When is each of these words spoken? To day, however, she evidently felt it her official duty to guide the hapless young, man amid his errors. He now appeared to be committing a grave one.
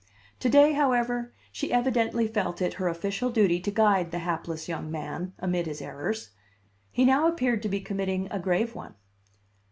To 0.39 0.49
day, 0.49 0.73
however, 0.73 1.31
she 1.51 1.71
evidently 1.71 2.27
felt 2.27 2.59
it 2.59 2.73
her 2.81 2.87
official 2.87 3.29
duty 3.29 3.59
to 3.59 3.69
guide 3.69 4.09
the 4.09 4.17
hapless 4.25 4.67
young, 4.67 4.89
man 4.89 5.33
amid 5.37 5.67
his 5.67 5.79
errors. 5.79 6.31
He 6.89 7.05
now 7.05 7.27
appeared 7.27 7.61
to 7.61 7.69
be 7.69 7.81
committing 7.81 8.27
a 8.31 8.39
grave 8.39 8.73
one. 8.73 8.95